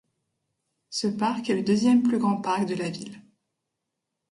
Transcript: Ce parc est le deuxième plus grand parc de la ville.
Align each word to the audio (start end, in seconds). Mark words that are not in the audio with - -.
Ce 0.89 1.05
parc 1.05 1.51
est 1.51 1.55
le 1.57 1.61
deuxième 1.63 2.01
plus 2.01 2.17
grand 2.17 2.37
parc 2.37 2.65
de 2.65 2.73
la 2.73 2.89
ville. 2.89 3.21